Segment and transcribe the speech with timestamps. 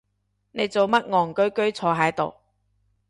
[0.53, 2.33] 你做乜戇居居坐係度？